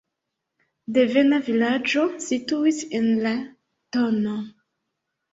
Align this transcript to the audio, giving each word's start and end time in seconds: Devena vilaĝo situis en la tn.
Devena 0.95 1.37
vilaĝo 1.49 2.05
situis 2.27 2.79
en 2.99 3.05
la 3.27 3.33
tn. 3.97 4.33